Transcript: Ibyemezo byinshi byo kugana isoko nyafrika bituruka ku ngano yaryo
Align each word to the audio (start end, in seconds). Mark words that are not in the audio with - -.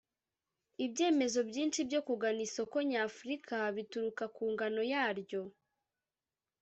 Ibyemezo 0.85 1.39
byinshi 1.49 1.79
byo 1.89 2.01
kugana 2.07 2.39
isoko 2.47 2.75
nyafrika 2.89 3.57
bituruka 3.75 4.23
ku 4.35 4.43
ngano 4.53 4.81
yaryo 4.91 5.41